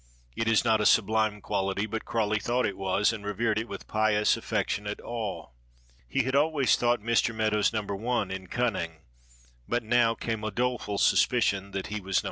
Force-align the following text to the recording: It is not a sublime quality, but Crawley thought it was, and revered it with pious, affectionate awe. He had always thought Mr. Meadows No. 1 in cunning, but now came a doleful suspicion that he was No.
It 0.35 0.47
is 0.47 0.65
not 0.65 0.81
a 0.81 0.87
sublime 0.87 1.41
quality, 1.41 1.85
but 1.85 2.05
Crawley 2.05 2.39
thought 2.39 2.65
it 2.65 2.75
was, 2.75 3.13
and 3.13 3.23
revered 3.23 3.59
it 3.59 3.67
with 3.67 3.87
pious, 3.87 4.35
affectionate 4.35 4.99
awe. 4.99 5.49
He 6.09 6.23
had 6.23 6.33
always 6.35 6.75
thought 6.75 7.01
Mr. 7.03 7.35
Meadows 7.35 7.71
No. 7.71 7.83
1 7.83 8.31
in 8.31 8.47
cunning, 8.47 9.01
but 9.69 9.83
now 9.83 10.15
came 10.15 10.43
a 10.43 10.49
doleful 10.49 10.97
suspicion 10.97 11.69
that 11.69 11.87
he 11.93 12.01
was 12.01 12.19
No. 12.19 12.19